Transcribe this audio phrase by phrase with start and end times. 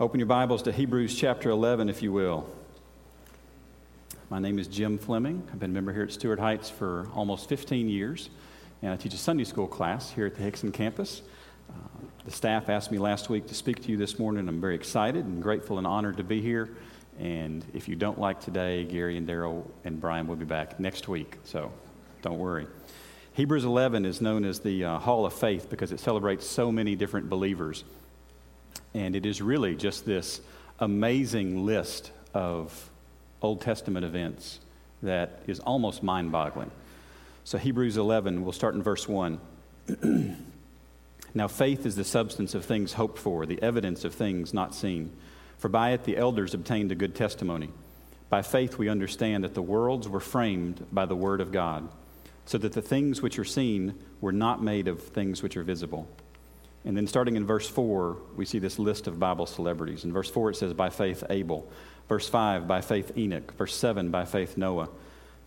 [0.00, 2.48] Open your Bibles to Hebrews chapter 11, if you will.
[4.30, 5.46] My name is Jim Fleming.
[5.52, 8.30] I've been a member here at Stuart Heights for almost 15 years,
[8.80, 11.20] and I teach a Sunday school class here at the Hixson campus.
[11.68, 11.74] Uh,
[12.24, 14.48] the staff asked me last week to speak to you this morning.
[14.48, 16.70] I'm very excited and grateful and honored to be here.
[17.20, 21.06] And if you don't like today, Gary and Daryl and Brian will be back next
[21.06, 21.70] week, so
[22.22, 22.66] don't worry.
[23.34, 26.96] Hebrews 11 is known as the uh, Hall of Faith because it celebrates so many
[26.96, 27.84] different believers.
[28.94, 30.40] And it is really just this
[30.78, 32.90] amazing list of
[33.42, 34.58] Old Testament events
[35.02, 36.70] that is almost mind boggling.
[37.44, 39.38] So, Hebrews 11, we'll start in verse 1.
[41.34, 45.12] now, faith is the substance of things hoped for, the evidence of things not seen.
[45.60, 47.70] For by it the elders obtained a good testimony.
[48.30, 51.88] By faith we understand that the worlds were framed by the word of God,
[52.46, 56.08] so that the things which are seen were not made of things which are visible.
[56.84, 60.04] And then starting in verse 4, we see this list of Bible celebrities.
[60.04, 61.70] In verse 4, it says, by faith Abel.
[62.08, 63.52] Verse 5, by faith Enoch.
[63.58, 64.88] Verse 7, by faith Noah.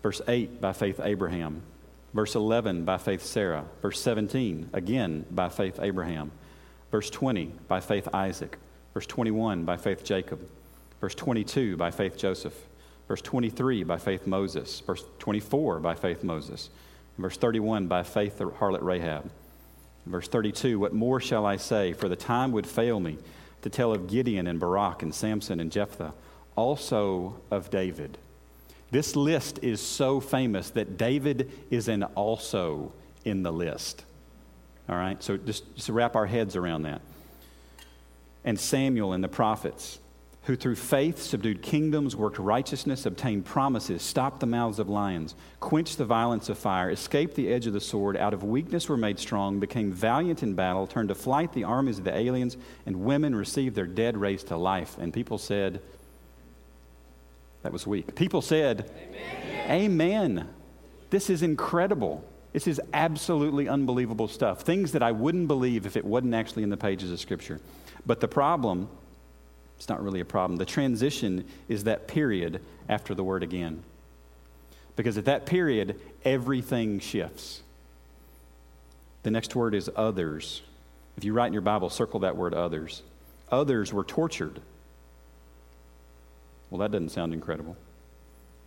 [0.00, 1.62] Verse 8, by faith Abraham.
[2.12, 3.64] Verse 11, by faith Sarah.
[3.82, 6.30] Verse 17, again, by faith Abraham.
[6.92, 8.58] Verse 20, by faith Isaac.
[8.94, 10.40] Verse 21, by faith Jacob.
[11.00, 12.54] Verse 22, by faith Joseph.
[13.08, 14.80] Verse 23, by faith Moses.
[14.80, 16.70] Verse 24, by faith Moses.
[17.18, 19.30] verse 31, by faith the harlot Rahab.
[20.06, 21.92] Verse 32 What more shall I say?
[21.92, 23.18] For the time would fail me
[23.62, 26.14] to tell of Gideon and Barak and Samson and Jephthah,
[26.56, 28.16] also of David.
[28.90, 32.92] This list is so famous that David is an also
[33.24, 34.04] in the list.
[34.88, 35.20] All right?
[35.22, 37.00] So just, just wrap our heads around that.
[38.44, 39.98] And Samuel and the prophets
[40.44, 45.96] who through faith subdued kingdoms, worked righteousness, obtained promises, stopped the mouths of lions, quenched
[45.96, 49.18] the violence of fire, escaped the edge of the sword, out of weakness were made
[49.18, 53.34] strong, became valiant in battle, turned to flight the armies of the aliens, and women
[53.34, 54.98] received their dead raised to life.
[54.98, 55.80] And people said,
[57.62, 58.14] that was weak.
[58.14, 59.70] People said, Amen.
[59.70, 60.48] Amen.
[61.08, 62.22] This is incredible.
[62.54, 64.62] This is absolutely unbelievable stuff.
[64.62, 67.60] Things that I wouldn't believe if it wasn't actually in the pages of Scripture.
[68.06, 68.88] But the problem
[69.76, 70.56] it's not really a problem.
[70.56, 73.82] The transition is that period after the word again.
[74.96, 77.62] Because at that period, everything shifts.
[79.24, 80.62] The next word is others.
[81.16, 83.02] If you write in your Bible, circle that word others.
[83.50, 84.60] Others were tortured.
[86.70, 87.76] Well, that doesn't sound incredible.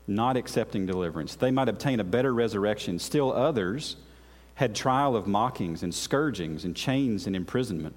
[0.07, 1.35] Not accepting deliverance.
[1.35, 2.97] They might obtain a better resurrection.
[2.97, 3.97] Still, others
[4.55, 7.93] had trial of mockings and scourgings and chains and imprisonment.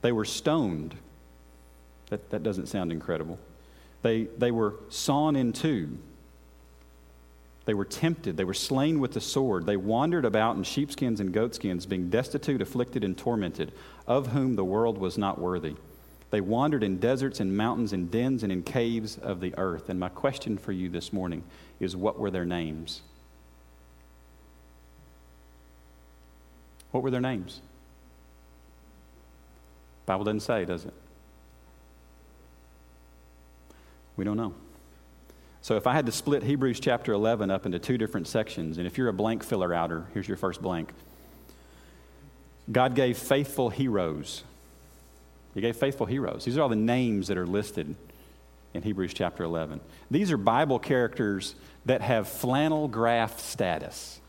[0.00, 0.96] They were stoned
[2.10, 3.38] that, that doesn't sound incredible.
[4.02, 5.98] They, they were sawn in two.
[7.64, 8.36] They were tempted.
[8.36, 9.66] They were slain with the sword.
[9.66, 13.72] They wandered about in sheepskins and goatskins, being destitute, afflicted, and tormented,
[14.06, 15.76] of whom the world was not worthy.
[16.30, 19.88] They wandered in deserts and mountains and dens and in caves of the earth.
[19.88, 21.44] And my question for you this morning
[21.80, 23.02] is what were their names?
[26.90, 27.60] What were their names?
[30.06, 30.94] Bible doesn't say, does it?
[34.16, 34.54] We don't know.
[35.62, 38.86] So if I had to split Hebrews chapter 11 up into two different sections, and
[38.86, 40.92] if you're a blank filler outer, here's your first blank.
[42.70, 44.44] God gave faithful heroes.
[45.54, 46.44] He gave faithful heroes.
[46.44, 47.94] These are all the names that are listed
[48.74, 49.80] in Hebrews chapter 11.
[50.10, 51.54] These are Bible characters
[51.86, 54.20] that have flannel graph status.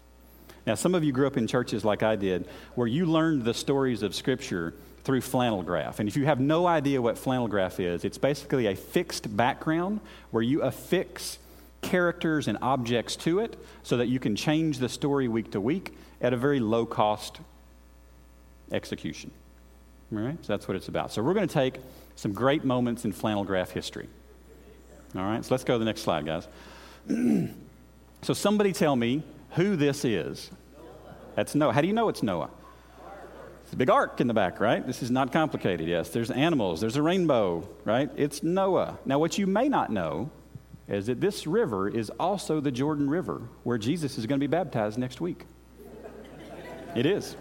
[0.68, 3.54] Now, some of you grew up in churches like I did, where you learned the
[3.54, 6.00] stories of Scripture through flannel graph.
[6.00, 10.00] And if you have no idea what flannel graph is, it's basically a fixed background
[10.32, 11.38] where you affix
[11.82, 15.96] characters and objects to it so that you can change the story week to week
[16.20, 17.40] at a very low cost
[18.72, 19.30] execution.
[20.16, 20.38] All right?
[20.44, 21.12] So that's what it's about.
[21.12, 21.80] So we're going to take
[22.16, 24.08] some great moments in flannel graph history.
[25.16, 25.44] All right?
[25.44, 26.48] So let's go to the next slide, guys.
[28.22, 30.50] so somebody tell me who this is.
[31.36, 31.74] That's Noah.
[31.74, 32.50] How do you know it's Noah?
[33.64, 34.86] It's a big ark in the back, right?
[34.86, 35.88] This is not complicated.
[35.88, 38.12] Yes, there's animals, there's a rainbow, right?
[38.16, 39.00] It's Noah.
[39.06, 40.30] Now, what you may not know
[40.88, 44.52] is that this river is also the Jordan River where Jesus is going to be
[44.52, 45.46] baptized next week.
[46.96, 47.36] It is.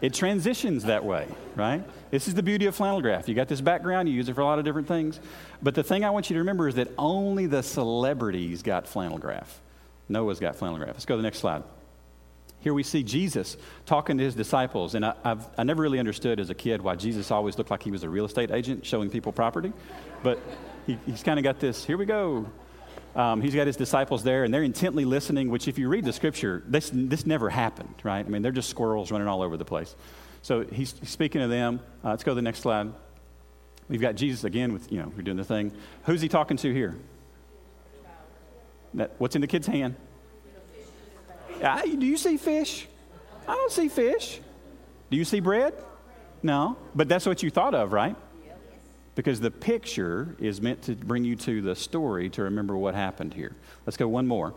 [0.00, 1.26] It transitions that way,
[1.56, 1.82] right?
[2.10, 3.28] This is the beauty of flannel graph.
[3.28, 5.20] You got this background, you use it for a lot of different things.
[5.62, 9.18] But the thing I want you to remember is that only the celebrities got flannel
[9.18, 9.60] graph.
[10.08, 10.94] Noah's got flannel graph.
[10.94, 11.62] Let's go to the next slide.
[12.60, 13.56] Here we see Jesus
[13.86, 14.94] talking to his disciples.
[14.94, 17.82] And I, have I never really understood as a kid why Jesus always looked like
[17.82, 19.72] he was a real estate agent showing people property.
[20.22, 20.38] But
[20.86, 22.46] he, he's kind of got this here we go.
[23.16, 26.12] Um, he's got his disciples there, and they're intently listening, which, if you read the
[26.12, 28.24] scripture, this, this never happened, right?
[28.24, 29.96] I mean, they're just squirrels running all over the place.
[30.42, 31.80] So he's speaking to them.
[32.04, 32.92] Uh, let's go to the next slide.
[33.88, 35.72] We've got Jesus again with, you know, we're doing the thing.
[36.04, 36.96] Who's he talking to here?
[38.94, 39.96] That, what's in the kid's hand?
[41.62, 42.86] Uh, do you see fish?
[43.46, 44.40] I don't see fish.
[45.10, 45.74] Do you see bread?
[46.42, 46.76] No.
[46.94, 48.16] But that's what you thought of, right?
[49.14, 53.34] Because the picture is meant to bring you to the story to remember what happened
[53.34, 53.54] here.
[53.86, 54.54] Let's go one more.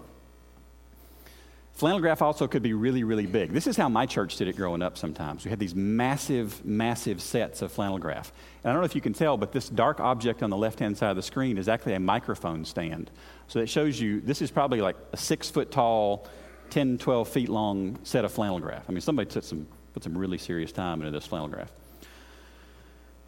[1.73, 3.51] Flannel graph also could be really, really big.
[3.51, 5.43] This is how my church did it growing up sometimes.
[5.43, 8.31] We had these massive, massive sets of flannel graph.
[8.63, 10.77] And I don't know if you can tell, but this dark object on the left
[10.79, 13.09] hand side of the screen is actually a microphone stand.
[13.47, 16.27] So it shows you this is probably like a six foot tall,
[16.69, 18.85] 10, 12 feet long set of flannel graph.
[18.87, 21.71] I mean, somebody took some, put some really serious time into this flannel graph.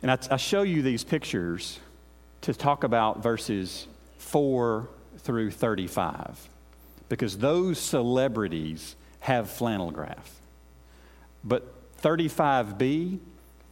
[0.06, 1.80] And I, I show you these pictures
[2.42, 3.88] to talk about verses
[4.20, 4.88] 4
[5.18, 6.48] through 35
[7.10, 10.40] because those celebrities have flannel graph.
[11.44, 11.74] But
[12.04, 13.18] 35b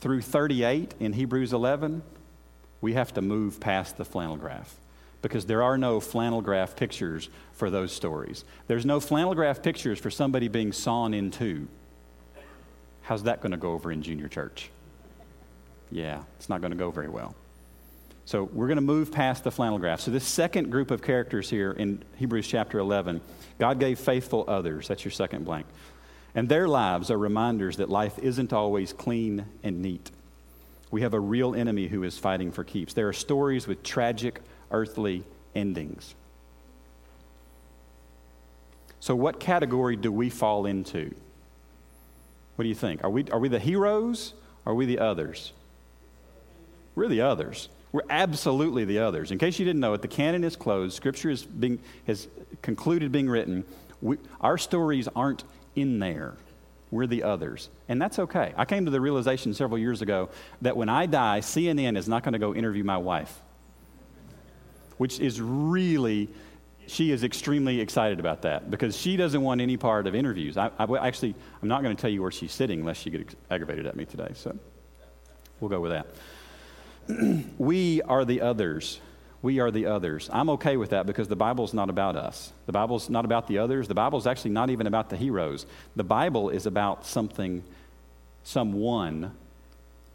[0.01, 2.01] through 38 in Hebrews 11,
[2.81, 4.73] we have to move past the flannel graph
[5.21, 8.43] because there are no flannel graph pictures for those stories.
[8.65, 11.67] There's no flannel graph pictures for somebody being sawn in two.
[13.03, 14.71] How's that going to go over in junior church?
[15.93, 17.35] Yeah, it's not going to go very well.
[18.25, 19.99] So we're going to move past the flannel graph.
[19.99, 23.21] So this second group of characters here in Hebrews chapter 11,
[23.59, 24.87] God gave faithful others.
[24.87, 25.67] That's your second blank.
[26.33, 30.09] And their lives are reminders that life isn't always clean and neat.
[30.89, 32.93] We have a real enemy who is fighting for keeps.
[32.93, 34.41] There are stories with tragic
[34.71, 35.23] earthly
[35.53, 36.15] endings.
[38.99, 41.13] So, what category do we fall into?
[42.55, 43.03] What do you think?
[43.03, 44.33] Are we, are we the heroes?
[44.65, 45.51] Or are we the others?
[46.95, 47.69] We're the others.
[47.91, 49.31] We're absolutely the others.
[49.31, 50.95] In case you didn't know it, the canon is closed.
[50.95, 52.27] Scripture is being, has
[52.61, 53.63] concluded being written.
[54.01, 55.43] We, our stories aren't
[55.75, 56.35] in there.
[56.89, 57.69] We're the others.
[57.87, 58.53] And that's okay.
[58.57, 60.29] I came to the realization several years ago
[60.61, 63.41] that when I die, CNN is not going to go interview my wife,
[64.97, 66.29] which is really,
[66.87, 70.57] she is extremely excited about that because she doesn't want any part of interviews.
[70.57, 73.35] I, I actually, I'm not going to tell you where she's sitting unless she gets
[73.49, 74.31] aggravated at me today.
[74.35, 74.57] So
[75.59, 76.07] we'll go with that.
[77.57, 78.99] we are the others.
[79.41, 80.29] We are the others.
[80.31, 82.53] I'm okay with that because the Bible's not about us.
[82.65, 83.87] The Bible's not about the others.
[83.87, 85.65] The Bible's actually not even about the heroes.
[85.97, 87.63] The Bible is about something,
[88.43, 89.35] someone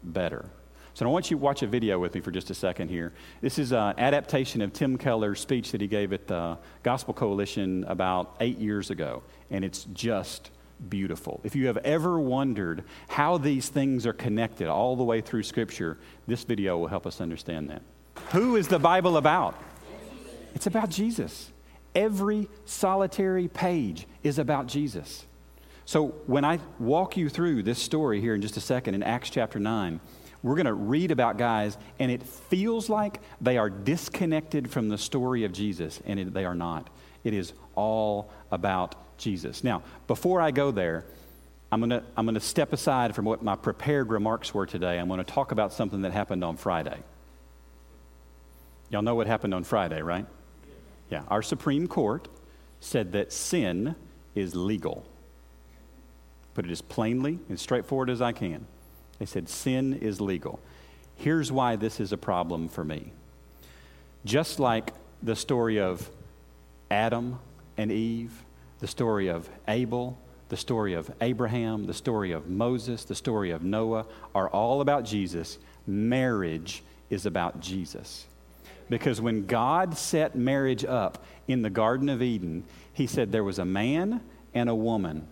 [0.03, 0.49] better.
[0.95, 3.13] So I want you to watch a video with me for just a second here.
[3.39, 7.85] This is an adaptation of Tim Keller's speech that he gave at the Gospel Coalition
[7.85, 10.49] about eight years ago, and it's just
[10.87, 11.41] beautiful.
[11.43, 15.97] If you have ever wondered how these things are connected all the way through Scripture,
[16.27, 17.81] this video will help us understand that.
[18.31, 19.55] Who is the Bible about?
[20.55, 21.51] It's about Jesus.
[21.95, 25.25] Every solitary page is about Jesus.
[25.85, 29.29] So when I walk you through this story here in just a second in Acts
[29.29, 29.99] chapter 9,
[30.41, 34.97] we're going to read about guys, and it feels like they are disconnected from the
[34.97, 36.89] story of Jesus, and it, they are not.
[37.23, 39.63] It is all about Jesus.
[39.63, 41.05] Now, before I go there,
[41.71, 44.97] I'm going to I'm going to step aside from what my prepared remarks were today.
[44.97, 46.97] I'm going to talk about something that happened on Friday.
[48.89, 50.25] Y'all know what happened on Friday, right?
[51.11, 51.23] Yeah.
[51.27, 52.27] Our Supreme Court
[52.79, 53.95] said that sin
[54.33, 55.05] is legal.
[56.55, 58.65] Put it as plainly and straightforward as I can.
[59.19, 60.59] They said sin is legal.
[61.17, 63.11] Here's why this is a problem for me.
[64.25, 66.09] Just like the story of
[66.89, 67.39] Adam
[67.77, 68.43] and Eve,
[68.79, 70.17] the story of Abel,
[70.49, 75.05] the story of Abraham, the story of Moses, the story of Noah are all about
[75.05, 75.59] Jesus.
[75.85, 78.25] Marriage is about Jesus.
[78.89, 83.59] Because when God set marriage up in the Garden of Eden, He said there was
[83.59, 84.21] a man
[84.53, 85.27] and a woman.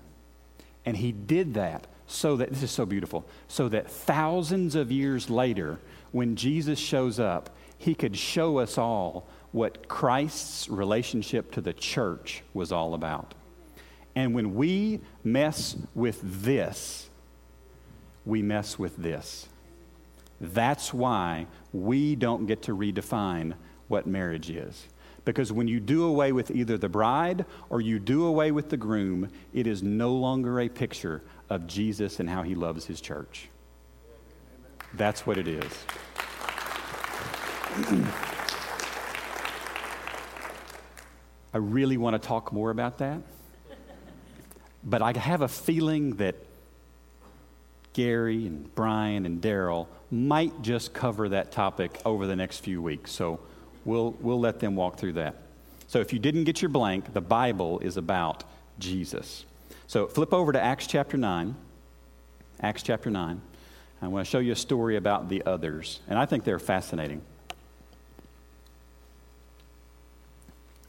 [0.85, 5.29] And He did that so that, this is so beautiful, so that thousands of years
[5.29, 5.79] later,
[6.11, 12.43] when Jesus shows up, He could show us all what Christ's relationship to the church
[12.53, 13.33] was all about.
[14.15, 17.09] And when we mess with this,
[18.25, 19.47] we mess with this.
[20.41, 23.53] That's why we don't get to redefine
[23.87, 24.87] what marriage is.
[25.23, 28.77] Because when you do away with either the bride or you do away with the
[28.77, 33.49] groom, it is no longer a picture of Jesus and how he loves his church.
[34.93, 35.71] That's what it is.
[41.53, 43.21] I really want to talk more about that.
[44.83, 46.35] But I have a feeling that
[47.93, 53.11] Gary and Brian and Daryl might just cover that topic over the next few weeks.
[53.11, 53.39] So
[53.85, 55.35] we'll, we'll let them walk through that.
[55.87, 58.43] So if you didn't get your blank, the Bible is about
[58.77, 59.45] Jesus.
[59.87, 61.55] So flip over to Acts chapter 9.
[62.61, 63.41] Acts chapter 9.
[64.01, 67.21] I want to show you a story about the others, and I think they're fascinating.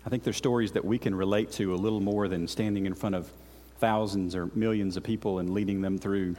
[0.06, 2.94] I think they're stories that we can relate to a little more than standing in
[2.94, 3.30] front of
[3.78, 6.36] thousands or millions of people and leading them through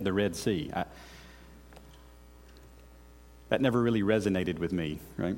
[0.00, 0.70] the Red Sea.
[0.74, 0.84] I,
[3.48, 5.36] that never really resonated with me, right?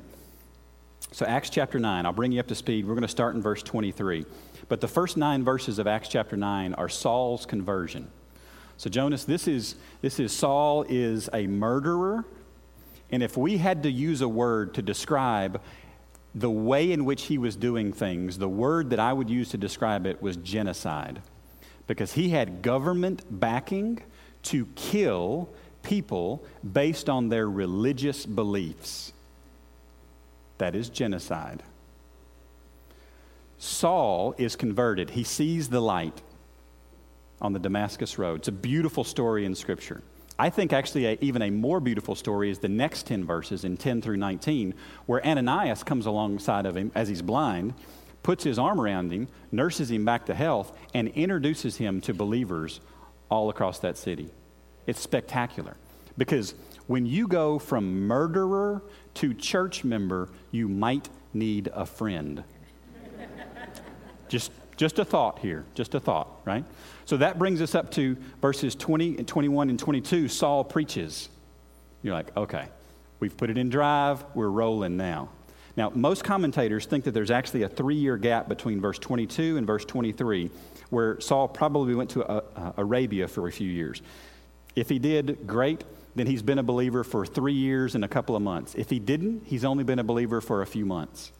[1.11, 2.85] So, Acts chapter 9, I'll bring you up to speed.
[2.85, 4.25] We're going to start in verse 23.
[4.67, 8.09] But the first nine verses of Acts chapter 9 are Saul's conversion.
[8.77, 12.25] So, Jonas, this is, this is Saul is a murderer.
[13.09, 15.61] And if we had to use a word to describe
[16.35, 19.57] the way in which he was doing things, the word that I would use to
[19.57, 21.21] describe it was genocide.
[21.87, 24.01] Because he had government backing
[24.43, 25.49] to kill
[25.83, 26.43] people
[26.73, 29.13] based on their religious beliefs.
[30.57, 31.63] That is genocide.
[33.57, 35.11] Saul is converted.
[35.11, 36.21] He sees the light
[37.41, 38.39] on the Damascus Road.
[38.39, 40.01] It's a beautiful story in Scripture.
[40.39, 43.77] I think actually a, even a more beautiful story is the next 10 verses in
[43.77, 44.73] 10 through 19,
[45.05, 47.73] where Ananias comes alongside of him as he's blind,
[48.21, 52.81] puts his arm around him, nurses him back to health, and introduces him to believers
[53.29, 54.29] all across that city.
[54.85, 55.75] It's spectacular
[56.17, 56.53] because
[56.87, 58.83] when you go from murderer
[59.15, 62.43] to church member, you might need a friend.
[64.29, 66.63] just, just a thought here, just a thought, right?
[67.05, 70.27] So that brings us up to verses 20 and 21 and 22.
[70.29, 71.29] Saul preaches.
[72.03, 72.67] You're like, okay,
[73.19, 75.29] we've put it in drive, we're rolling now.
[75.75, 79.67] Now, most commentators think that there's actually a three year gap between verse 22 and
[79.67, 80.49] verse 23,
[80.89, 82.43] where Saul probably went to
[82.77, 84.01] Arabia for a few years.
[84.75, 85.83] If he did, great.
[86.15, 88.73] Then he's been a believer for three years and a couple of months.
[88.73, 91.31] If he didn't, he's only been a believer for a few months.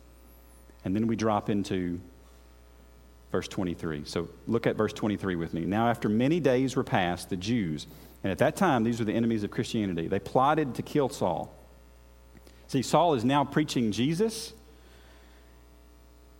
[0.85, 1.99] And then we drop into
[3.31, 4.03] verse 23.
[4.05, 5.65] So look at verse 23 with me.
[5.65, 7.87] Now, after many days were passed, the Jews,
[8.23, 11.53] and at that time these were the enemies of Christianity, they plotted to kill Saul.
[12.67, 14.53] See, Saul is now preaching Jesus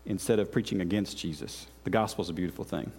[0.06, 1.68] instead of preaching against Jesus.
[1.84, 2.92] The gospel is a beautiful thing.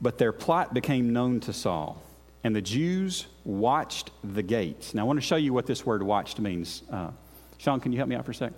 [0.00, 2.02] But their plot became known to Saul
[2.46, 4.94] and the Jews watched the gates.
[4.94, 6.84] Now, I want to show you what this word watched means.
[6.88, 7.10] Uh,
[7.58, 8.52] Sean, can you help me out for a sec?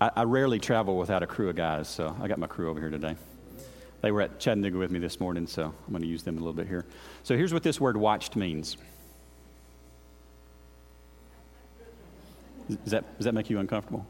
[0.00, 2.80] I, I, rarely travel without a crew of guys, so I got my crew over
[2.80, 3.16] here today.
[4.00, 6.38] They were at Chattanooga with me this morning, so I'm going to use them a
[6.38, 6.86] little bit here.
[7.24, 8.76] So, here's what this word watched means.
[12.68, 14.06] Does that, does that make you uncomfortable?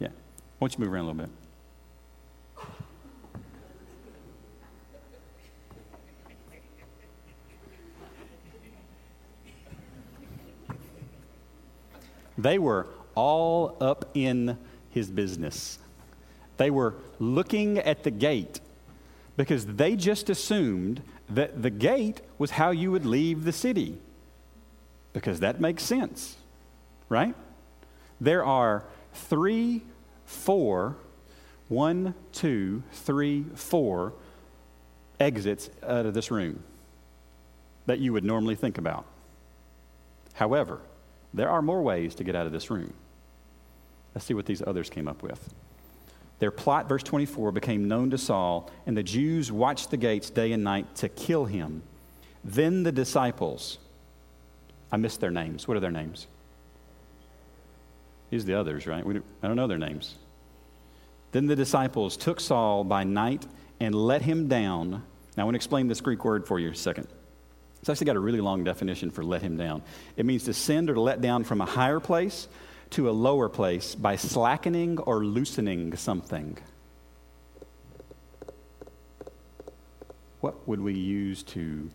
[0.00, 0.08] Yeah.
[0.58, 1.30] Why don't you move around a little bit?
[12.38, 14.56] They were all up in
[14.90, 15.78] his business.
[16.56, 18.60] They were looking at the gate
[19.36, 23.98] because they just assumed that the gate was how you would leave the city.
[25.12, 26.36] Because that makes sense,
[27.08, 27.34] right?
[28.20, 29.82] There are three,
[30.26, 30.96] four,
[31.68, 34.14] one, two, three, four
[35.20, 36.62] exits out of this room
[37.86, 39.06] that you would normally think about.
[40.34, 40.80] However,
[41.34, 42.92] there are more ways to get out of this room.
[44.18, 45.54] Let's see what these others came up with.
[46.40, 50.50] Their plot, verse 24, became known to Saul, and the Jews watched the gates day
[50.50, 51.84] and night to kill him.
[52.42, 53.78] Then the disciples,
[54.90, 55.68] I missed their names.
[55.68, 56.26] What are their names?
[58.30, 59.06] These are the others, right?
[59.06, 60.16] We, I don't know their names.
[61.30, 63.46] Then the disciples took Saul by night
[63.78, 65.04] and let him down.
[65.36, 67.06] Now, I want to explain this Greek word for you a second.
[67.78, 69.80] It's actually got a really long definition for let him down.
[70.16, 72.48] It means to send or to let down from a higher place
[72.90, 76.58] to a lower place by slackening or loosening something.
[80.40, 81.90] What would we use to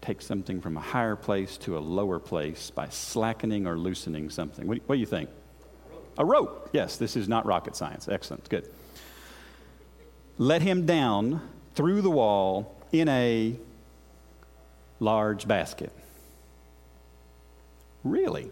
[0.00, 4.66] take something from a higher place to a lower place by slackening or loosening something?
[4.66, 5.28] What, what do you think?
[6.18, 6.70] A rope.
[6.72, 8.08] Yes, this is not rocket science.
[8.08, 8.48] Excellent.
[8.48, 8.70] Good.
[10.38, 11.40] Let him down
[11.74, 13.56] through the wall in a
[15.00, 15.92] large basket.
[18.04, 18.50] Really?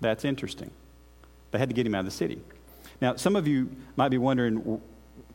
[0.00, 0.70] That's interesting.
[1.50, 2.40] They had to get him out of the city.
[3.00, 4.80] Now, some of you might be wondering,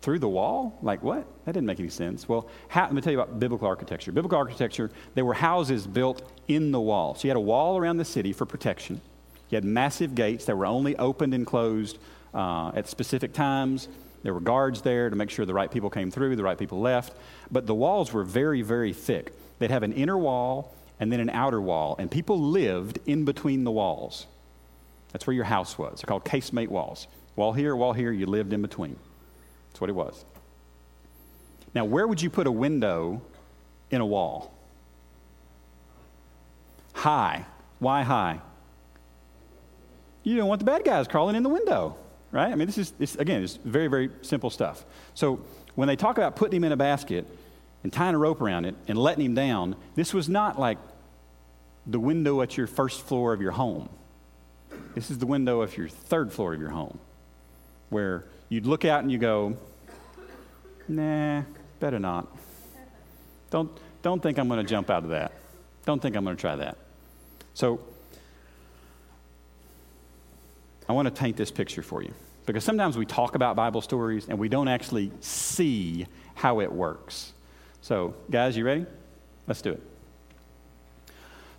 [0.01, 0.77] through the wall?
[0.81, 1.25] Like what?
[1.45, 2.27] That didn't make any sense.
[2.27, 4.11] Well, how, let me tell you about biblical architecture.
[4.11, 7.15] Biblical architecture, there were houses built in the wall.
[7.15, 8.99] So you had a wall around the city for protection.
[9.49, 11.99] You had massive gates that were only opened and closed
[12.33, 13.89] uh, at specific times.
[14.23, 16.79] There were guards there to make sure the right people came through, the right people
[16.79, 17.13] left.
[17.51, 19.33] But the walls were very, very thick.
[19.59, 23.63] They'd have an inner wall and then an outer wall, and people lived in between
[23.63, 24.27] the walls.
[25.11, 26.01] That's where your house was.
[26.01, 27.07] They're called casemate walls.
[27.35, 28.97] Wall here, wall here, you lived in between.
[29.69, 30.25] That's what it was.
[31.73, 33.21] Now, where would you put a window
[33.89, 34.53] in a wall?
[36.93, 37.45] High.
[37.79, 38.41] Why high?
[40.23, 41.95] You don't want the bad guys crawling in the window,
[42.31, 42.51] right?
[42.51, 44.85] I mean, this is, this, again, it's very, very simple stuff.
[45.13, 45.41] So,
[45.75, 47.25] when they talk about putting him in a basket
[47.83, 50.77] and tying a rope around it and letting him down, this was not like
[51.87, 53.89] the window at your first floor of your home.
[54.93, 56.99] This is the window of your third floor of your home,
[57.89, 59.55] where you'd look out and you go,
[60.87, 61.43] nah,
[61.79, 62.27] better not.
[63.49, 63.71] Don't,
[64.01, 65.31] don't think I'm going to jump out of that.
[65.85, 66.77] Don't think I'm going to try that.
[67.53, 67.79] So,
[70.89, 72.13] I want to paint this picture for you
[72.45, 76.05] because sometimes we talk about Bible stories and we don't actually see
[76.35, 77.31] how it works.
[77.81, 78.85] So, guys, you ready?
[79.47, 79.81] Let's do it.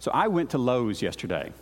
[0.00, 1.52] So, I went to Lowe's yesterday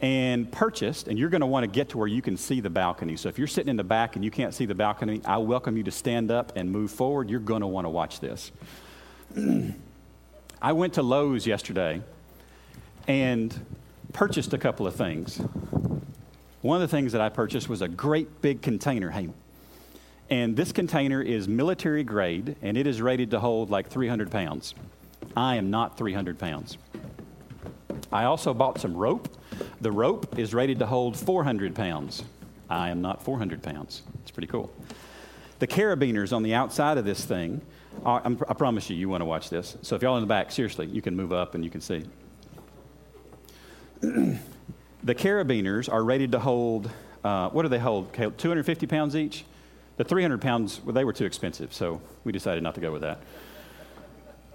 [0.00, 2.70] and purchased, and you're going to want to get to where you can see the
[2.70, 3.16] balcony.
[3.16, 5.76] So if you're sitting in the back and you can't see the balcony, I welcome
[5.76, 7.28] you to stand up and move forward.
[7.28, 8.50] You're going to want to watch this.
[10.62, 12.00] I went to Lowe's yesterday
[13.06, 13.66] and
[14.12, 15.38] purchased a couple of things.
[16.62, 19.10] One of the things that I purchased was a great big container.
[19.10, 19.28] Hey,
[20.30, 24.74] and this container is military grade and it is rated to hold like 300 pounds.
[25.36, 26.78] I am not 300 pounds.
[28.12, 29.28] I also bought some rope
[29.80, 32.24] the rope is rated to hold 400 pounds.
[32.68, 34.02] I am not 400 pounds.
[34.22, 34.72] It's pretty cool.
[35.58, 37.60] The carabiners on the outside of this thing,
[38.04, 39.76] are, i promise you, you want to watch this.
[39.82, 42.04] So if y'all in the back, seriously, you can move up and you can see.
[44.00, 46.90] the carabiners are rated to hold,
[47.24, 49.44] uh, what do they hold, 250 pounds each?
[49.96, 53.02] The 300 pounds, well, they were too expensive, so we decided not to go with
[53.02, 53.20] that.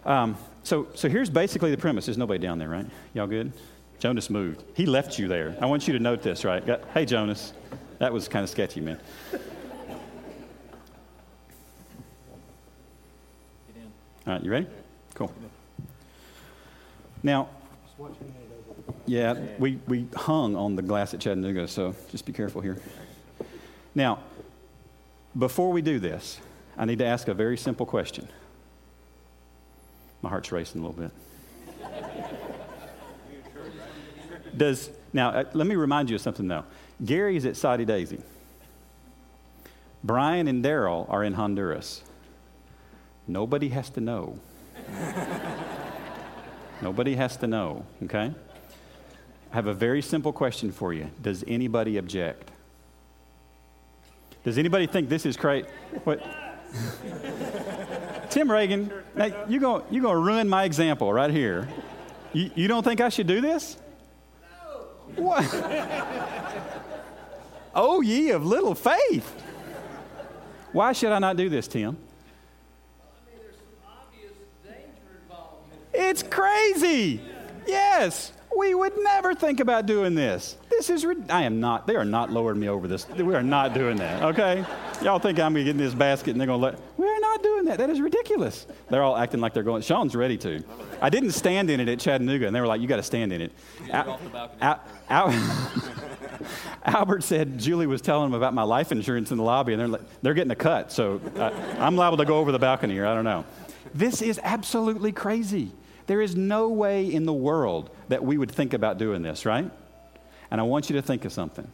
[0.05, 2.05] Um, so, so here's basically the premise.
[2.07, 2.85] There's nobody down there, right?
[3.13, 3.51] Y'all good?
[3.99, 4.63] Jonas moved.
[4.73, 5.55] He left you there.
[5.61, 6.63] I want you to note this, right?
[6.93, 7.53] Hey, Jonas.
[7.99, 8.99] That was kind of sketchy, man.
[14.27, 14.67] All right, you ready?
[15.13, 15.31] Cool.
[17.23, 17.47] Now,
[19.05, 22.81] yeah, we, we hung on the glass at Chattanooga, so just be careful here.
[23.93, 24.19] Now,
[25.37, 26.39] before we do this,
[26.77, 28.27] I need to ask a very simple question.
[30.21, 31.11] My heart's racing a little bit.
[34.57, 35.29] Does now?
[35.29, 36.65] Uh, let me remind you of something though.
[37.03, 38.19] Gary's at Soddy Daisy.
[40.03, 42.03] Brian and Daryl are in Honduras.
[43.27, 44.39] Nobody has to know.
[46.81, 47.85] Nobody has to know.
[48.03, 48.31] Okay.
[49.51, 51.09] I have a very simple question for you.
[51.21, 52.51] Does anybody object?
[54.43, 55.67] Does anybody think this is crazy?
[56.03, 56.23] What?
[58.29, 61.67] Tim Reagan, now you're going you gonna ruin my example right here.
[62.33, 63.77] You, you don't think I should do this?
[65.15, 65.45] What?
[67.75, 69.41] oh, ye of little faith.
[70.71, 71.97] Why should I not do this, Tim?
[75.93, 77.21] It's crazy.
[77.65, 80.57] Yes, we would never think about doing this.
[80.69, 83.07] This is, I am not, they are not lowering me over this.
[83.09, 84.65] We are not doing that, okay?
[85.01, 86.79] Y'all think I'm going to get in this basket and they're going to let,
[87.65, 87.83] doing that.
[87.83, 88.67] That is ridiculous.
[88.89, 90.63] They're all acting like they're going, Sean's ready to.
[91.01, 93.33] I didn't stand in it at Chattanooga and they were like, you got to stand
[93.33, 93.51] in it.
[93.91, 94.19] Al,
[94.61, 95.81] Al, Al,
[96.85, 99.87] Albert said Julie was telling him about my life insurance in the lobby and they're,
[99.87, 100.91] like, they're getting a cut.
[100.91, 103.45] So uh, I'm liable to go over the balcony or I don't know.
[103.93, 105.71] This is absolutely crazy.
[106.07, 109.69] There is no way in the world that we would think about doing this, right?
[110.51, 111.67] And I want you to think of something.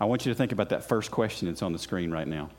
[0.00, 2.50] I want you to think about that first question that's on the screen right now.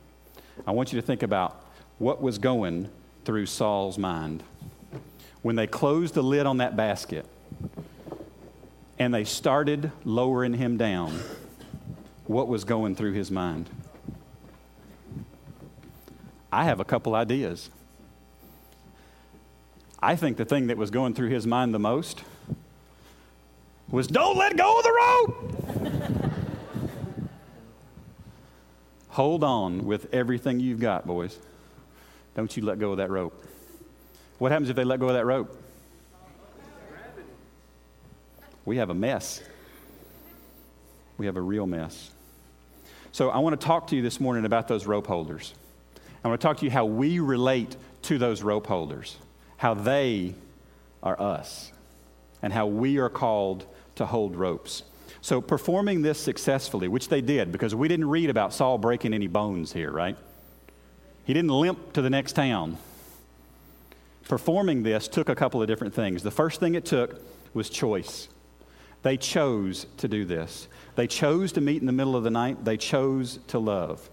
[0.67, 1.68] I want you to think about
[1.99, 2.89] what was going
[3.25, 4.41] through Saul's mind
[5.41, 7.25] when they closed the lid on that basket
[8.97, 11.19] and they started lowering him down.
[12.25, 13.69] What was going through his mind?
[16.51, 17.69] I have a couple ideas.
[20.01, 22.23] I think the thing that was going through his mind the most
[23.89, 26.31] was don't let go of the rope.
[29.09, 31.37] Hold on with everything you've got, boys.
[32.39, 33.43] Don't you let go of that rope.
[34.37, 35.61] What happens if they let go of that rope?
[38.63, 39.43] We have a mess.
[41.17, 42.11] We have a real mess.
[43.11, 45.53] So, I want to talk to you this morning about those rope holders.
[46.23, 49.17] I want to talk to you how we relate to those rope holders
[49.57, 50.33] how they
[51.03, 51.73] are us
[52.41, 54.83] and how we are called to hold ropes.
[55.19, 59.27] So, performing this successfully, which they did, because we didn't read about Saul breaking any
[59.27, 60.15] bones here, right?
[61.29, 62.79] He didn't limp to the next town.
[64.27, 66.23] Performing this took a couple of different things.
[66.23, 67.21] The first thing it took
[67.53, 68.29] was choice.
[69.03, 70.67] They chose to do this.
[70.95, 72.65] They chose to meet in the middle of the night.
[72.65, 74.09] They chose to love.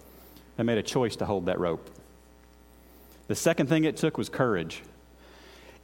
[0.59, 1.88] They made a choice to hold that rope.
[3.29, 4.83] The second thing it took was courage.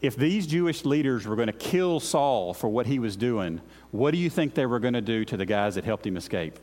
[0.03, 4.11] If these Jewish leaders were going to kill Saul for what he was doing, what
[4.11, 6.59] do you think they were going to do to the guys that helped him escape?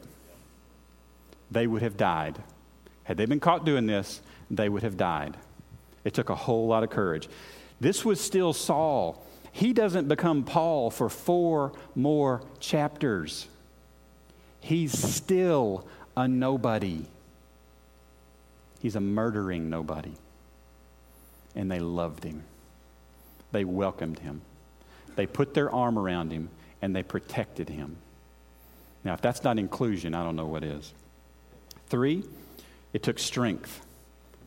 [1.49, 2.37] They would have died.
[3.05, 5.37] Had they been caught doing this, they would have died.
[6.03, 7.27] It took a whole lot of courage.
[7.79, 9.23] This was still Saul.
[9.51, 13.47] He doesn't become Paul for four more chapters.
[14.59, 17.05] He's still a nobody.
[18.81, 20.13] He's a murdering nobody.
[21.55, 22.43] And they loved him.
[23.51, 24.41] They welcomed him.
[25.15, 26.49] They put their arm around him
[26.81, 27.97] and they protected him.
[29.03, 30.93] Now, if that's not inclusion, I don't know what is.
[31.87, 32.23] Three,
[32.93, 33.81] it took strength.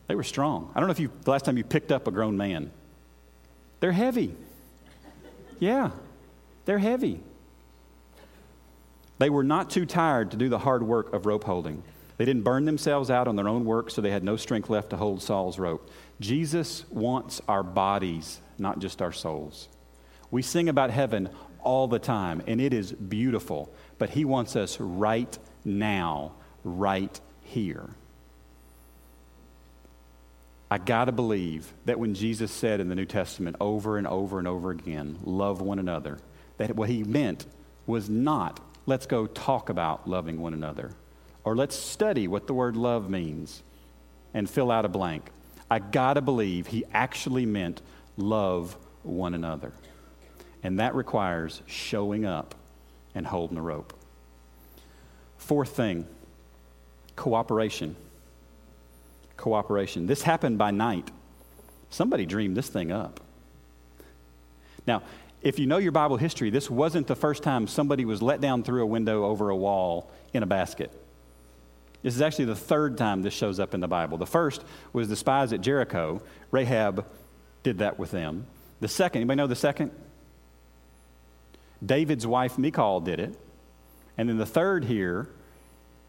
[0.07, 0.71] They were strong.
[0.75, 2.71] I don't know if you, the last time you picked up a grown man,
[3.79, 4.35] they're heavy.
[5.59, 5.91] Yeah,
[6.65, 7.21] they're heavy.
[9.19, 11.83] They were not too tired to do the hard work of rope holding.
[12.17, 14.89] They didn't burn themselves out on their own work, so they had no strength left
[14.91, 15.89] to hold Saul's rope.
[16.19, 19.67] Jesus wants our bodies, not just our souls.
[20.29, 21.29] We sing about heaven
[21.61, 27.89] all the time, and it is beautiful, but He wants us right now, right here.
[30.73, 34.39] I got to believe that when Jesus said in the New Testament over and over
[34.39, 36.17] and over again, love one another,
[36.57, 37.45] that what he meant
[37.85, 40.91] was not let's go talk about loving one another
[41.43, 43.61] or let's study what the word love means
[44.33, 45.29] and fill out a blank.
[45.69, 47.83] I got to believe he actually meant
[48.17, 49.73] love one another.
[50.63, 52.55] And that requires showing up
[53.13, 53.93] and holding the rope.
[55.37, 56.07] Fourth thing
[57.15, 57.95] cooperation
[59.43, 60.07] cooperation.
[60.07, 61.11] This happened by night.
[61.89, 63.19] Somebody dreamed this thing up.
[64.87, 65.03] Now,
[65.41, 68.63] if you know your Bible history, this wasn't the first time somebody was let down
[68.63, 70.91] through a window over a wall in a basket.
[72.03, 74.17] This is actually the third time this shows up in the Bible.
[74.17, 76.21] The first was the spies at Jericho.
[76.49, 77.05] Rahab
[77.63, 78.45] did that with them.
[78.79, 79.91] The second, anybody know the second?
[81.85, 83.37] David's wife Michal did it.
[84.17, 85.27] And then the third here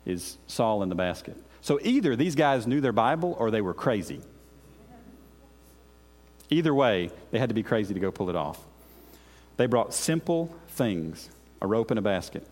[0.07, 1.37] is Saul in the basket.
[1.65, 4.21] So either these guys knew their Bible or they were crazy.
[6.51, 8.61] Either way, they had to be crazy to go pull it off.
[9.57, 11.31] They brought simple things
[11.63, 12.47] a rope and a basket.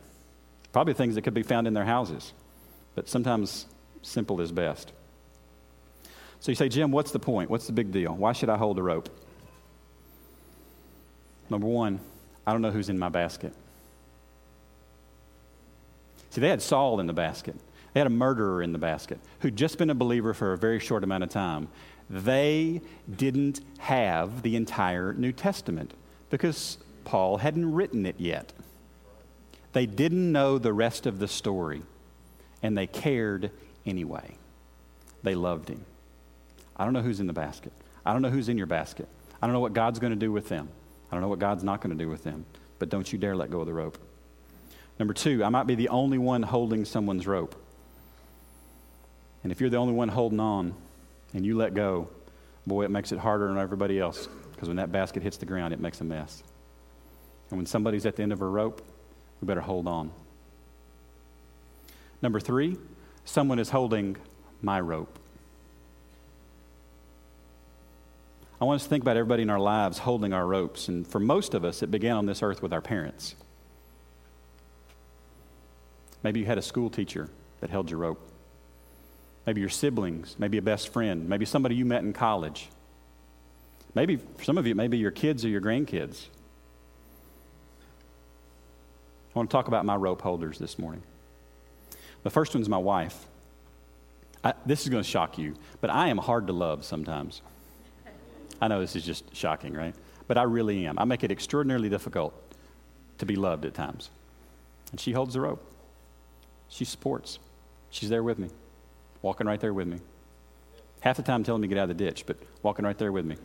[0.73, 2.33] Probably things that could be found in their houses,
[2.95, 3.67] but sometimes
[4.01, 4.93] simple is best.
[6.41, 7.51] So you say, Jim, what's the point?
[7.51, 8.15] What's the big deal?
[8.15, 9.11] Why should I hold a rope?
[11.51, 12.01] Number one,
[12.47, 13.53] I don't know who's in my basket.
[16.31, 17.57] See, they had Saul in the basket.
[17.93, 20.79] They had a murderer in the basket who'd just been a believer for a very
[20.79, 21.69] short amount of time.
[22.09, 22.81] They
[23.15, 25.93] didn't have the entire New Testament
[26.31, 28.53] because Paul hadn't written it yet.
[29.73, 31.83] They didn't know the rest of the story,
[32.63, 33.51] and they cared
[33.87, 34.37] anyway.
[35.23, 35.85] They loved him.
[36.77, 37.73] I don't know who's in the basket.
[38.05, 39.09] I don't know who's in your basket.
[39.41, 40.69] I don't know what God's going to do with them.
[41.11, 42.45] I don't know what God's not going to do with them.
[42.79, 43.99] But don't you dare let go of the rope.
[44.99, 47.55] Number two, I might be the only one holding someone's rope.
[49.43, 50.75] And if you're the only one holding on
[51.35, 52.09] and you let go,
[52.67, 55.75] boy, it makes it harder on everybody else because when that basket hits the ground,
[55.75, 56.43] it makes a mess.
[57.51, 58.83] And when somebody's at the end of a rope,
[59.41, 60.13] we better hold on.
[62.23, 62.77] Number three,
[63.25, 64.17] someone is holding
[64.63, 65.19] my rope.
[68.61, 70.87] I want us to think about everybody in our lives holding our ropes.
[70.87, 73.35] And for most of us, it began on this earth with our parents.
[76.23, 77.29] Maybe you had a school teacher
[77.61, 78.32] that held your rope
[79.47, 82.69] maybe your siblings, maybe a best friend, maybe somebody you met in college.
[83.95, 86.27] Maybe for some of you, maybe your kids or your grandkids.
[89.35, 91.03] I want to talk about my rope holders this morning.
[92.23, 93.27] The first one's my wife.
[94.45, 97.43] I, this is going to shock you, but I am hard to love sometimes.
[98.61, 99.95] I know this is just shocking, right?
[100.29, 100.99] But I really am.
[100.99, 102.35] I make it extraordinarily difficult
[103.19, 104.11] to be loved at times.
[104.91, 105.65] And she holds the rope,
[106.69, 107.39] she supports,
[107.91, 108.49] she's there with me
[109.23, 109.99] walking right there with me.
[111.01, 113.11] Half the time telling me to get out of the ditch, but walking right there
[113.11, 113.37] with me.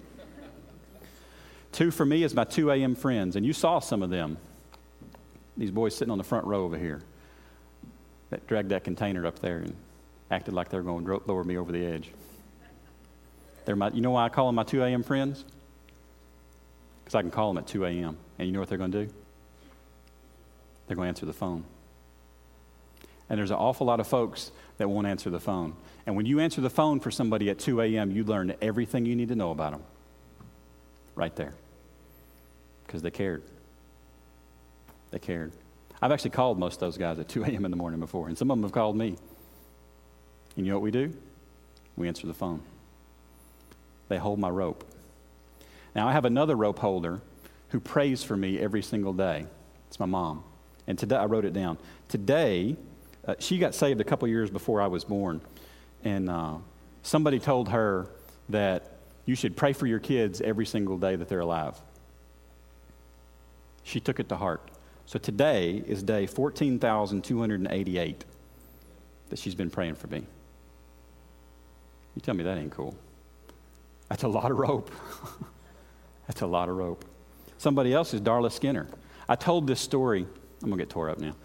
[1.71, 2.95] Two for me is my 2 a.m.
[2.95, 4.37] friends, and you saw some of them.
[5.55, 7.01] These boys sitting on the front row over here
[8.29, 9.75] that dragged that container up there and
[10.29, 12.11] acted like they were going to lower me over the edge.
[13.65, 15.03] They're my, you know why I call them my 2 a.m.
[15.03, 15.45] friends?
[17.03, 18.17] Because I can call them at 2 a.m.
[18.37, 19.13] And you know what they're going to do?
[20.87, 21.63] They're going to answer the phone.
[23.29, 25.75] And there's an awful lot of folks that won't answer the phone.
[26.05, 29.15] And when you answer the phone for somebody at 2 a.m., you learn everything you
[29.15, 29.83] need to know about them
[31.15, 31.53] right there
[32.85, 33.43] because they cared.
[35.11, 35.51] They cared.
[36.01, 37.65] I've actually called most of those guys at 2 a.m.
[37.65, 39.15] in the morning before, and some of them have called me.
[40.55, 41.13] And you know what we do?
[41.95, 42.61] We answer the phone.
[44.09, 44.85] They hold my rope.
[45.95, 47.21] Now, I have another rope holder
[47.69, 49.47] who prays for me every single day.
[49.87, 50.43] It's my mom.
[50.85, 51.77] And today, I wrote it down.
[52.07, 52.77] Today,
[53.27, 55.41] uh, she got saved a couple years before I was born.
[56.03, 56.55] And uh,
[57.03, 58.07] somebody told her
[58.49, 61.75] that you should pray for your kids every single day that they're alive.
[63.83, 64.61] She took it to heart.
[65.05, 68.25] So today is day 14,288
[69.29, 70.23] that she's been praying for me.
[72.15, 72.95] You tell me that ain't cool.
[74.09, 74.91] That's a lot of rope.
[76.27, 77.05] That's a lot of rope.
[77.57, 78.87] Somebody else is Darla Skinner.
[79.27, 80.25] I told this story.
[80.61, 81.35] I'm going to get tore up now.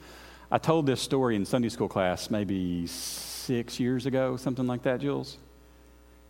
[0.53, 5.01] I told this story in Sunday school class maybe six years ago, something like that,
[5.01, 5.39] Jules.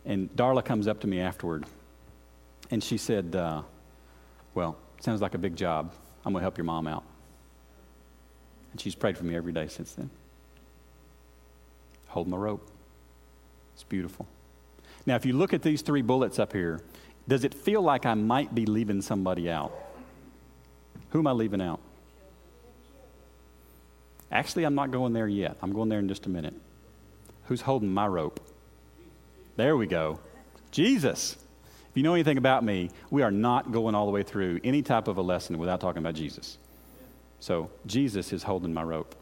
[0.05, 1.65] And Darla comes up to me afterward,
[2.71, 3.63] and she said, uh,
[4.55, 5.91] Well, sounds like a big job.
[6.25, 7.03] I'm going to help your mom out.
[8.71, 10.09] And she's prayed for me every day since then.
[12.07, 12.65] Hold my rope.
[13.73, 14.25] It's beautiful.
[15.05, 16.79] Now, if you look at these three bullets up here,
[17.27, 19.73] does it feel like I might be leaving somebody out?
[21.09, 21.81] Who am I leaving out?
[24.33, 25.57] Actually, I'm not going there yet.
[25.61, 26.55] I'm going there in just a minute.
[27.45, 28.39] Who's holding my rope?
[29.55, 30.19] There we go.
[30.71, 31.37] Jesus.
[31.91, 34.81] If you know anything about me, we are not going all the way through any
[34.81, 36.57] type of a lesson without talking about Jesus.
[37.39, 39.15] So, Jesus is holding my rope.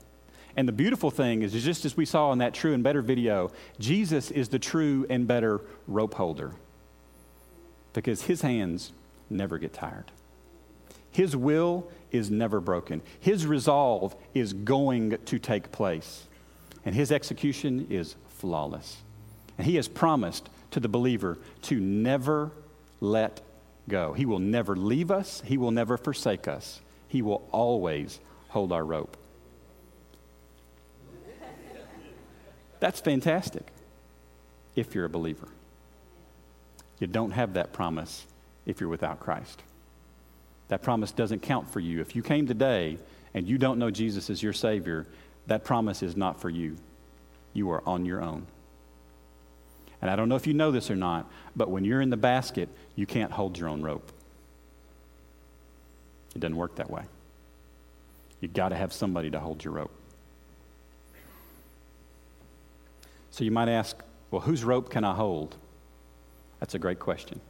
[0.56, 3.52] And the beautiful thing is, just as we saw in that true and better video,
[3.80, 6.54] Jesus is the true and better rope holder
[7.91, 8.93] because his hands
[9.30, 10.12] never get tired.
[11.12, 13.02] His will is never broken.
[13.19, 16.26] His resolve is going to take place.
[16.86, 18.97] And his execution is flawless.
[19.58, 22.52] And he has promised to the believer to never
[23.00, 23.41] let
[23.89, 24.13] go.
[24.13, 26.82] He will never leave us, he will never forsake us.
[27.08, 28.19] He will always
[28.50, 29.17] hold our rope.
[32.80, 33.67] That's fantastic
[34.76, 35.47] if you're a believer.
[37.00, 38.26] You don't have that promise
[38.65, 39.62] if you're without Christ.
[40.71, 41.99] That promise doesn't count for you.
[41.99, 42.97] If you came today
[43.34, 45.05] and you don't know Jesus as your Savior,
[45.47, 46.77] that promise is not for you.
[47.51, 48.47] You are on your own.
[50.01, 52.15] And I don't know if you know this or not, but when you're in the
[52.15, 54.13] basket, you can't hold your own rope.
[56.36, 57.03] It doesn't work that way.
[58.39, 59.91] You've got to have somebody to hold your rope.
[63.31, 63.97] So you might ask,
[64.31, 65.53] well, whose rope can I hold?
[66.62, 67.41] That's a great question.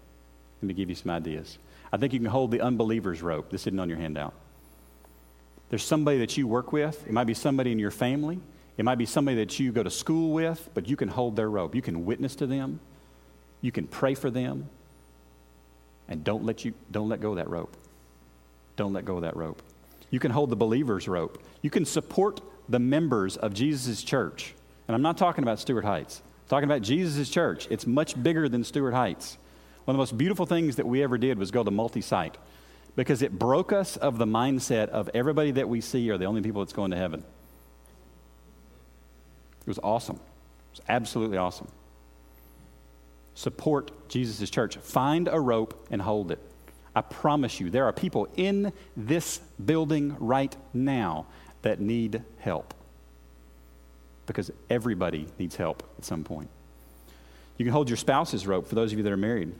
[0.63, 1.59] Let me give you some ideas.
[1.91, 4.33] I think you can hold the unbeliever's rope that's sitting on your handout.
[5.69, 8.39] There's somebody that you work with, it might be somebody in your family,
[8.77, 11.49] it might be somebody that you go to school with, but you can hold their
[11.49, 11.75] rope.
[11.75, 12.79] You can witness to them,
[13.61, 14.69] you can pray for them,
[16.07, 17.75] and don't let, you, don't let go of that rope.
[18.75, 19.61] Don't let go of that rope.
[20.09, 21.41] You can hold the believer's rope.
[21.61, 24.53] You can support the members of Jesus' church.
[24.87, 26.21] And I'm not talking about Stuart Heights.
[26.25, 27.67] I'm talking about Jesus' church.
[27.69, 29.37] It's much bigger than Stuart Heights.
[29.85, 32.37] One of the most beautiful things that we ever did was go to multi site
[32.95, 36.41] because it broke us of the mindset of everybody that we see are the only
[36.41, 37.23] people that's going to heaven.
[39.61, 40.17] It was awesome.
[40.17, 41.67] It was absolutely awesome.
[43.35, 44.77] Support Jesus' church.
[44.77, 46.39] Find a rope and hold it.
[46.95, 51.27] I promise you, there are people in this building right now
[51.61, 52.73] that need help
[54.25, 56.49] because everybody needs help at some point.
[57.57, 59.53] You can hold your spouse's rope for those of you that are married.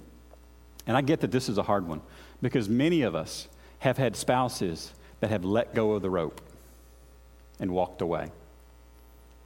[0.87, 2.01] And I get that this is a hard one
[2.41, 3.47] because many of us
[3.79, 6.41] have had spouses that have let go of the rope
[7.59, 8.31] and walked away.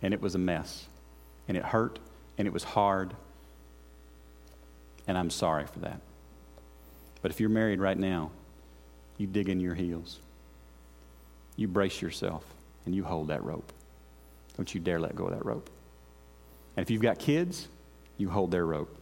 [0.01, 0.87] And it was a mess.
[1.47, 1.99] And it hurt
[2.37, 3.13] and it was hard.
[5.07, 5.99] And I'm sorry for that.
[7.21, 8.31] But if you're married right now,
[9.17, 10.19] you dig in your heels.
[11.55, 12.43] You brace yourself
[12.85, 13.71] and you hold that rope.
[14.57, 15.69] Don't you dare let go of that rope.
[16.75, 17.67] And if you've got kids,
[18.17, 18.94] you hold their rope.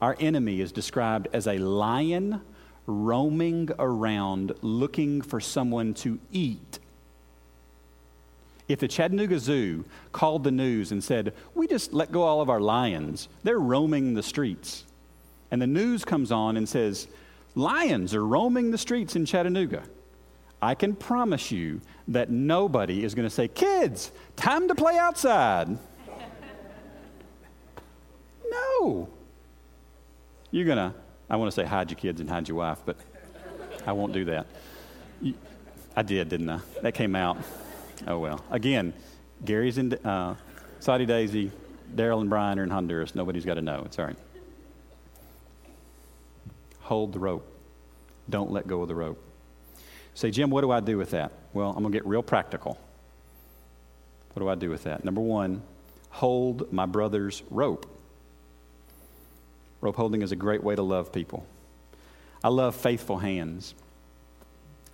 [0.00, 2.40] Our enemy is described as a lion
[2.86, 6.78] roaming around looking for someone to eat.
[8.68, 12.50] If the Chattanooga Zoo called the news and said, We just let go all of
[12.50, 14.84] our lions, they're roaming the streets.
[15.50, 17.08] And the news comes on and says,
[17.54, 19.82] Lions are roaming the streets in Chattanooga.
[20.60, 25.68] I can promise you that nobody is going to say, Kids, time to play outside.
[28.50, 29.08] no.
[30.50, 30.94] You're going to,
[31.28, 32.96] I want to say hide your kids and hide your wife, but
[33.86, 34.46] I won't do that.
[35.94, 36.60] I did, didn't I?
[36.82, 37.38] That came out.
[38.06, 38.44] Oh, well.
[38.50, 38.94] Again,
[39.44, 40.36] Gary's in uh,
[40.80, 41.50] Soddy Daisy,
[41.94, 43.14] Daryl and Brian are in Honduras.
[43.14, 43.82] Nobody's got to know.
[43.84, 44.16] It's all right.
[46.80, 47.46] Hold the rope.
[48.30, 49.22] Don't let go of the rope.
[50.14, 51.32] Say, Jim, what do I do with that?
[51.52, 52.78] Well, I'm going to get real practical.
[54.32, 55.04] What do I do with that?
[55.04, 55.62] Number one,
[56.10, 57.86] hold my brother's rope.
[59.80, 61.46] Rope holding is a great way to love people.
[62.42, 63.74] I love faithful hands.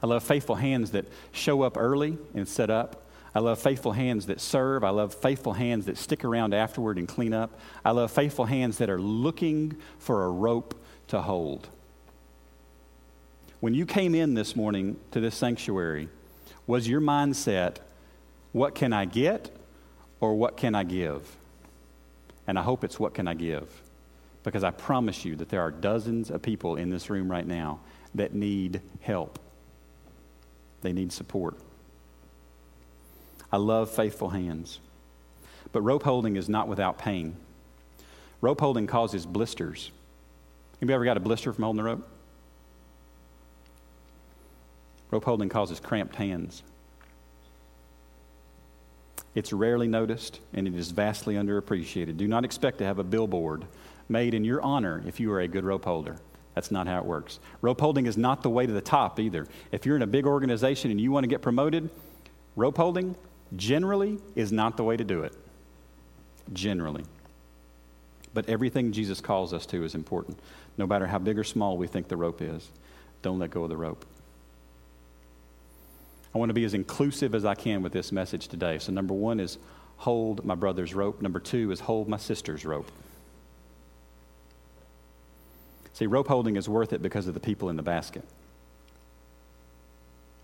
[0.03, 3.03] I love faithful hands that show up early and set up.
[3.35, 4.85] I love faithful hands that serve.
[4.85, 7.59] I love faithful hands that stick around afterward and clean up.
[7.85, 11.69] I love faithful hands that are looking for a rope to hold.
[13.61, 16.09] When you came in this morning to this sanctuary,
[16.67, 17.79] was your mindset,
[18.53, 19.51] what can I get
[20.21, 21.37] or what can I give?
[22.47, 23.83] And I hope it's what can I give?
[24.45, 27.81] Because I promise you that there are dozens of people in this room right now
[28.15, 29.39] that need help.
[30.83, 31.57] They need support.
[33.51, 34.81] I love faithful hands.
[35.73, 37.37] But rope holding is not without pain.
[38.41, 39.91] Rope holding causes blisters.
[40.81, 42.09] Anybody ever got a blister from holding the rope?
[45.11, 46.63] Rope holding causes cramped hands.
[49.35, 52.17] It's rarely noticed and it is vastly underappreciated.
[52.19, 53.65] Do not expect to have a billboard
[54.09, 56.17] made in your honor if you are a good rope holder.
[56.55, 57.41] That's not how it works.
[57.61, 59.47] Rope holding is not the way to the top either.
[59.73, 61.91] If you're in a big organization and you want to get promoted,
[62.57, 63.17] rope holding
[63.57, 65.35] generally is not the way to do it.
[66.53, 67.05] Generally.
[68.33, 70.39] But everything Jesus calls us to is important.
[70.77, 72.69] No matter how big or small we think the rope is,
[73.23, 74.05] don't let go of the rope.
[76.35, 78.79] I want to be as inclusive as I can with this message today.
[78.79, 79.57] So, number one is
[79.99, 81.23] hold my brother's rope.
[81.23, 82.91] Number two is hold my sister's rope.
[85.95, 88.25] See, rope holding is worth it because of the people in the basket.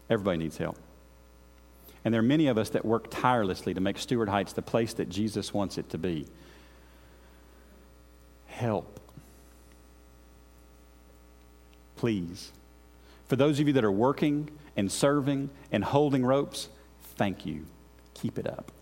[0.08, 0.76] Everybody needs help.
[2.04, 4.94] And there are many of us that work tirelessly to make Stuart Heights the place
[4.94, 6.26] that Jesus wants it to be.
[8.46, 9.00] Help.
[11.96, 12.52] Please.
[13.28, 16.68] For those of you that are working and serving and holding ropes,
[17.16, 17.66] thank you.
[18.14, 18.72] Keep it up.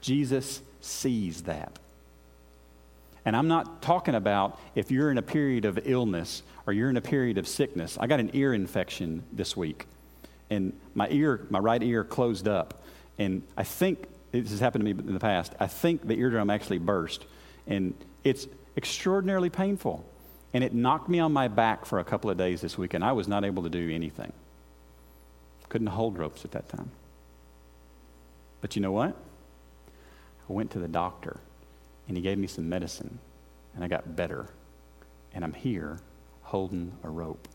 [0.00, 1.79] Jesus sees that.
[3.24, 6.96] And I'm not talking about if you're in a period of illness or you're in
[6.96, 7.98] a period of sickness.
[8.00, 9.86] I got an ear infection this week
[10.50, 12.82] and my ear, my right ear closed up.
[13.18, 16.50] And I think, this has happened to me in the past, I think the eardrum
[16.50, 17.24] actually burst.
[17.66, 20.04] And it's extraordinarily painful.
[20.52, 23.04] And it knocked me on my back for a couple of days this week, and
[23.04, 24.32] I was not able to do anything.
[25.68, 26.90] Couldn't hold ropes at that time.
[28.60, 29.16] But you know what?
[30.48, 31.38] I went to the doctor,
[32.10, 33.20] and he gave me some medicine,
[33.72, 34.48] and I got better.
[35.32, 36.00] And I'm here
[36.42, 37.46] holding a rope.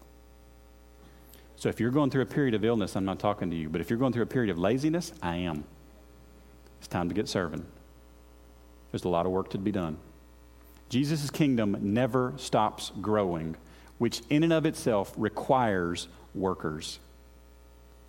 [1.57, 3.67] So if you're going through a period of illness, I'm not talking to you.
[3.67, 5.65] But if you're going through a period of laziness, I am.
[6.79, 7.65] It's time to get serving.
[8.93, 9.97] There's a lot of work to be done.
[10.87, 13.57] Jesus' kingdom never stops growing,
[13.97, 16.99] which in and of itself requires workers.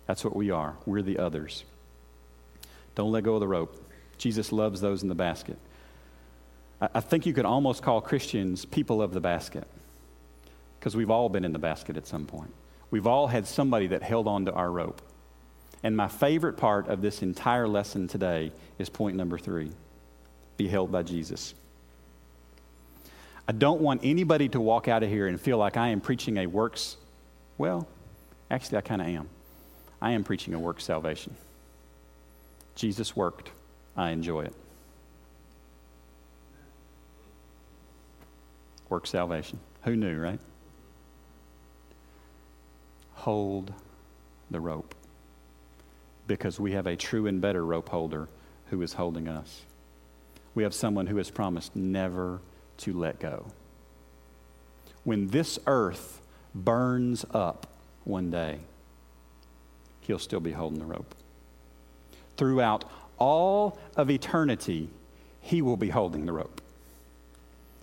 [0.05, 0.77] That's what we are.
[0.85, 1.65] We're the others.
[2.95, 3.83] Don't let go of the rope.
[4.17, 5.57] Jesus loves those in the basket.
[6.79, 9.67] I think you could almost call Christians people of the basket
[10.79, 12.53] because we've all been in the basket at some point.
[12.91, 15.01] We've all had somebody that held on to our rope.
[15.83, 19.71] And my favorite part of this entire lesson today is point number three
[20.57, 21.53] be held by Jesus.
[23.47, 26.37] I don't want anybody to walk out of here and feel like I am preaching
[26.37, 26.97] a works.
[27.57, 27.87] Well,
[28.51, 29.29] actually, I kind of am.
[30.01, 31.35] I am preaching a work salvation.
[32.75, 33.51] Jesus worked.
[33.95, 34.53] I enjoy it.
[38.89, 39.59] Work salvation.
[39.83, 40.39] Who knew, right?
[43.27, 43.73] hold
[44.49, 44.95] the rope
[46.27, 48.29] because we have a true and better rope holder
[48.69, 49.63] who is holding us.
[50.55, 52.39] We have someone who has promised never
[52.77, 53.47] to let go.
[55.03, 56.21] When this earth
[56.55, 57.67] burns up
[58.05, 58.59] one day,
[60.01, 61.13] he'll still be holding the rope.
[62.37, 62.85] Throughout
[63.17, 64.89] all of eternity,
[65.41, 66.61] he will be holding the rope.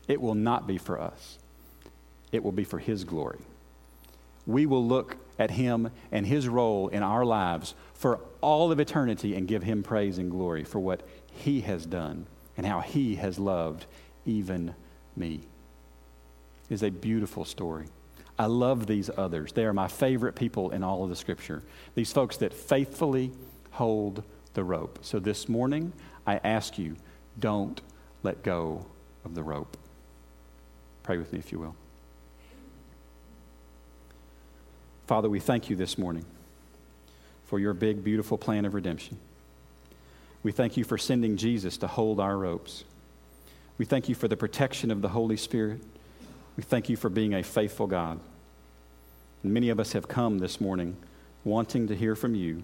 [0.09, 1.38] It will not be for us,
[2.33, 3.40] it will be for his glory
[4.47, 9.35] we will look at him and his role in our lives for all of eternity
[9.35, 11.02] and give him praise and glory for what
[11.33, 12.27] he has done
[12.57, 13.87] and how he has loved
[14.27, 14.75] even
[15.17, 15.40] me.
[16.69, 17.87] It is a beautiful story.
[18.38, 19.52] I love these others.
[19.52, 21.63] They are my favorite people in all of the scripture.
[21.94, 23.33] These folks that faithfully
[23.73, 24.23] hold
[24.55, 24.98] the rope.
[25.02, 25.92] So this morning,
[26.27, 26.96] I ask you,
[27.38, 27.81] don't
[28.23, 28.87] let go
[29.25, 29.77] of the rope.
[31.05, 31.77] Pray with me if you will.
[35.07, 36.25] Father, we thank you this morning
[37.44, 39.19] for your big, beautiful plan of redemption.
[40.42, 42.85] We thank you for sending Jesus to hold our ropes.
[43.77, 45.83] We thank you for the protection of the Holy Spirit.
[46.57, 48.19] We thank you for being a faithful God.
[49.42, 50.96] And many of us have come this morning
[51.44, 52.63] wanting to hear from you,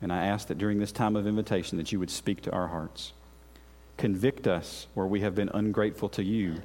[0.00, 2.68] And I ask that during this time of invitation that you would speak to our
[2.68, 3.12] hearts.
[3.96, 6.62] Convict us where we have been ungrateful to you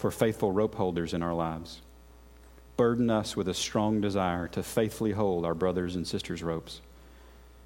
[0.00, 1.82] for faithful rope holders in our lives.
[2.78, 6.80] Burden us with a strong desire to faithfully hold our brothers and sisters' ropes.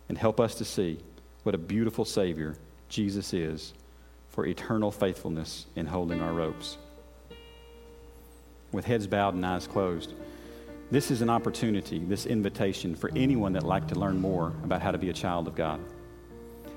[0.08, 0.98] And help us to see
[1.44, 2.56] what a beautiful Savior
[2.88, 3.72] Jesus is
[4.30, 6.76] for eternal faithfulness in holding our ropes.
[8.72, 10.12] With heads bowed and eyes closed,
[10.90, 14.82] this is an opportunity, this invitation for anyone that would like to learn more about
[14.82, 15.78] how to be a child of God,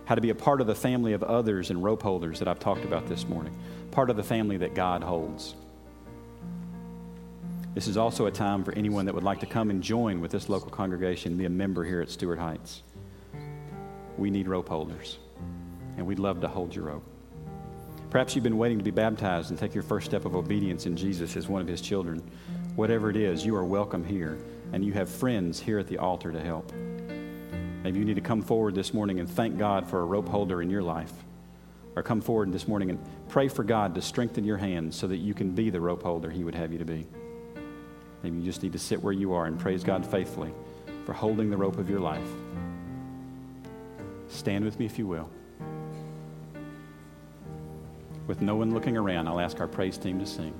[0.08, 2.60] how to be a part of the family of others and rope holders that I've
[2.60, 3.54] talked about this morning,
[3.92, 5.54] part of the family that God holds.
[7.76, 10.32] This is also a time for anyone that would like to come and join with
[10.32, 12.84] this local congregation and be a member here at Stuart Heights.
[14.18, 15.18] We need rope holders,
[15.98, 17.04] and we'd love to hold your rope.
[18.10, 20.96] Perhaps you've been waiting to be baptized and take your first step of obedience in
[20.96, 22.24] Jesus as one of his children.
[22.78, 24.38] Whatever it is, you are welcome here,
[24.72, 26.72] and you have friends here at the altar to help.
[27.84, 30.62] Maybe you need to come forward this morning and thank God for a rope holder
[30.62, 31.14] in your life.
[31.96, 35.18] Or come forward this morning and pray for God to strengthen your hands so that
[35.18, 37.08] you can be the rope holder He would have you to be.
[38.24, 40.54] Maybe you just need to sit where you are and praise God faithfully
[41.06, 42.28] for holding the rope of your life.
[44.28, 45.30] Stand with me if you will.
[48.28, 50.54] With no one looking around, I'll ask our praise team to sing.